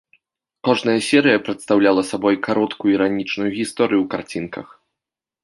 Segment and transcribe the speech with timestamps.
[0.69, 4.67] Кожная серыя прадстаўляла сабой кароткую іранічную гісторыю ў карцінках.